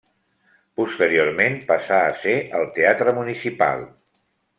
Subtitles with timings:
[0.79, 3.85] Posteriorment passà a ser el teatre municipal.